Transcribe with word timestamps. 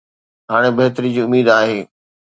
هاڻي 0.51 0.69
بهتري 0.77 1.09
جي 1.15 1.21
اميد 1.27 1.47
آهي. 1.57 1.79